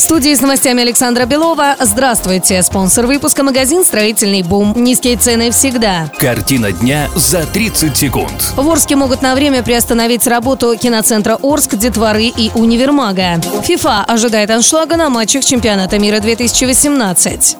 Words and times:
В 0.00 0.02
студии 0.02 0.34
с 0.34 0.40
новостями 0.40 0.80
Александра 0.80 1.26
Белова. 1.26 1.76
Здравствуйте. 1.78 2.62
Спонсор 2.62 3.06
выпуска 3.06 3.42
магазин 3.42 3.84
«Строительный 3.84 4.42
бум». 4.42 4.72
Низкие 4.74 5.18
цены 5.18 5.50
всегда. 5.50 6.10
Картина 6.18 6.72
дня 6.72 7.10
за 7.14 7.44
30 7.44 7.94
секунд. 7.94 8.54
В 8.56 8.66
Орске 8.66 8.96
могут 8.96 9.20
на 9.20 9.34
время 9.34 9.62
приостановить 9.62 10.26
работу 10.26 10.74
киноцентра 10.80 11.36
Орск, 11.42 11.74
Детворы 11.74 12.24
и 12.24 12.50
Универмага. 12.54 13.42
ФИФА 13.62 14.04
ожидает 14.04 14.50
аншлага 14.50 14.96
на 14.96 15.10
матчах 15.10 15.44
чемпионата 15.44 15.98
мира 15.98 16.20
2018. 16.20 17.58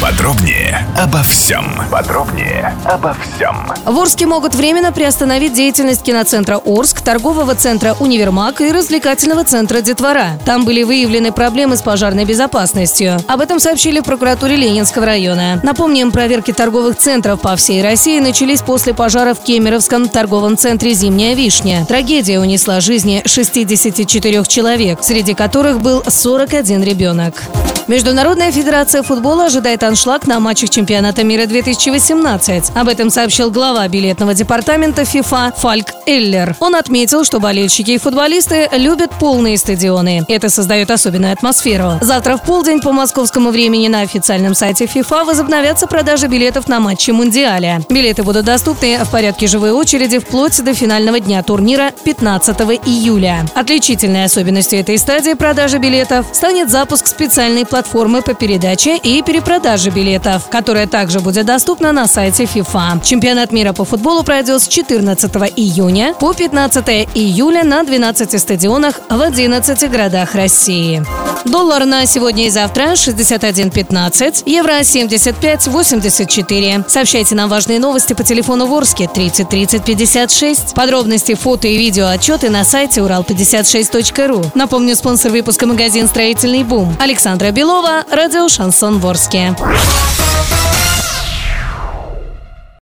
Подробнее 0.00 0.86
обо 0.96 1.22
всем. 1.22 1.66
Подробнее 1.90 2.74
обо 2.84 3.14
всем. 3.14 3.70
В 3.84 3.98
Орске 3.98 4.26
могут 4.26 4.54
временно 4.54 4.92
приостановить 4.92 5.52
деятельность 5.52 6.02
киноцентра 6.02 6.56
Орск, 6.64 7.02
торгового 7.02 7.54
центра 7.54 7.94
Универмаг 8.00 8.62
и 8.62 8.72
развлекательного 8.72 9.44
центра 9.44 9.82
Детвора. 9.82 10.38
Там 10.46 10.64
были 10.64 10.82
выявлены 10.82 11.32
проблемы 11.32 11.65
с 11.74 11.82
пожарной 11.82 12.24
безопасностью. 12.24 13.16
Об 13.26 13.40
этом 13.40 13.58
сообщили 13.58 14.00
в 14.00 14.04
прокуратуре 14.04 14.54
Ленинского 14.56 15.06
района. 15.06 15.58
Напомним, 15.62 16.12
проверки 16.12 16.52
торговых 16.52 16.96
центров 16.96 17.40
по 17.40 17.56
всей 17.56 17.82
России 17.82 18.20
начались 18.20 18.60
после 18.60 18.94
пожара 18.94 19.34
в 19.34 19.42
Кемеровском 19.42 20.08
торговом 20.08 20.56
центре 20.56 20.92
«Зимняя 20.94 21.34
вишня». 21.34 21.84
Трагедия 21.86 22.38
унесла 22.38 22.80
жизни 22.80 23.22
64 23.24 24.44
человек, 24.44 24.98
среди 25.02 25.34
которых 25.34 25.80
был 25.80 26.04
41 26.06 26.82
ребенок. 26.84 27.42
Международная 27.88 28.50
федерация 28.50 29.04
футбола 29.04 29.46
ожидает 29.46 29.84
аншлаг 29.84 30.26
на 30.26 30.40
матчах 30.40 30.70
чемпионата 30.70 31.22
мира 31.22 31.46
2018. 31.46 32.72
Об 32.74 32.88
этом 32.88 33.10
сообщил 33.10 33.50
глава 33.52 33.86
билетного 33.86 34.34
департамента 34.34 35.04
ФИФА 35.04 35.52
Фальк 35.56 35.92
Эллер. 36.04 36.56
Он 36.58 36.74
отметил, 36.74 37.24
что 37.24 37.38
болельщики 37.38 37.92
и 37.92 37.98
футболисты 37.98 38.68
любят 38.72 39.10
полные 39.20 39.56
стадионы. 39.56 40.24
Это 40.26 40.50
создает 40.50 40.90
особенную 40.90 41.32
атмосферу. 41.32 41.55
Завтра 42.00 42.36
в 42.36 42.42
полдень 42.42 42.80
по 42.80 42.92
московскому 42.92 43.50
времени 43.50 43.88
на 43.88 44.02
официальном 44.02 44.54
сайте 44.54 44.86
ФИФА 44.86 45.24
возобновятся 45.24 45.86
продажи 45.86 46.28
билетов 46.28 46.68
на 46.68 46.80
матчи 46.80 47.10
Мундиаля. 47.10 47.80
Билеты 47.88 48.22
будут 48.22 48.44
доступны 48.44 48.98
в 49.04 49.10
порядке 49.10 49.46
живой 49.46 49.72
очереди 49.72 50.18
вплоть 50.18 50.62
до 50.62 50.74
финального 50.74 51.18
дня 51.18 51.42
турнира 51.42 51.92
15 52.04 52.60
июля. 52.86 53.44
Отличительной 53.54 54.24
особенностью 54.24 54.80
этой 54.80 54.98
стадии 54.98 55.34
продажи 55.34 55.78
билетов 55.78 56.26
станет 56.32 56.70
запуск 56.70 57.06
специальной 57.06 57.64
платформы 57.64 58.22
по 58.22 58.34
передаче 58.34 58.96
и 58.96 59.22
перепродаже 59.22 59.90
билетов, 59.90 60.48
которая 60.48 60.86
также 60.86 61.20
будет 61.20 61.46
доступна 61.46 61.92
на 61.92 62.06
сайте 62.06 62.44
FIFA. 62.44 63.02
Чемпионат 63.04 63.52
мира 63.52 63.72
по 63.72 63.84
футболу 63.84 64.22
пройдет 64.22 64.62
с 64.62 64.68
14 64.68 65.34
июня 65.56 66.14
по 66.14 66.32
15 66.32 67.08
июля 67.14 67.64
на 67.64 67.82
12 67.82 68.40
стадионах 68.40 69.00
в 69.08 69.20
11 69.20 69.90
городах 69.90 70.34
России. 70.34 71.02
Доллар 71.46 71.84
на 71.84 72.06
сегодня 72.06 72.46
и 72.46 72.50
завтра 72.50 72.94
61.15, 72.94 74.42
евро 74.46 74.80
75.84. 74.80 76.88
Сообщайте 76.88 77.36
нам 77.36 77.48
важные 77.48 77.78
новости 77.78 78.14
по 78.14 78.24
телефону 78.24 78.66
Ворске 78.66 79.08
30 79.08 79.48
30 79.48 79.84
56. 79.84 80.74
Подробности, 80.74 81.34
фото 81.34 81.68
и 81.68 81.76
видео 81.76 82.08
отчеты 82.08 82.50
на 82.50 82.64
сайте 82.64 83.00
урал56.ру. 83.00 84.50
Напомню, 84.54 84.96
спонсор 84.96 85.30
выпуска 85.30 85.66
магазин 85.66 86.08
«Строительный 86.08 86.64
бум» 86.64 86.96
Александра 86.98 87.52
Белова, 87.52 88.04
радио 88.10 88.48
«Шансон 88.48 88.98
Ворске». 88.98 89.54